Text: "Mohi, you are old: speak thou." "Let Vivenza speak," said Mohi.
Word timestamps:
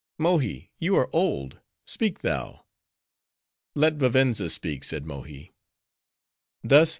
"Mohi, 0.17 0.71
you 0.79 0.95
are 0.95 1.07
old: 1.13 1.59
speak 1.85 2.21
thou." 2.21 2.65
"Let 3.75 3.97
Vivenza 3.97 4.49
speak," 4.49 4.83
said 4.83 5.05
Mohi. 5.05 5.53